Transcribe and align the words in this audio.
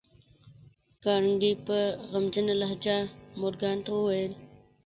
کارنګي 1.03 1.53
په 1.65 1.77
غمجنه 2.11 2.53
لهجه 2.61 2.97
مورګان 3.39 3.77
ته 3.85 3.89
وویل 3.95 4.33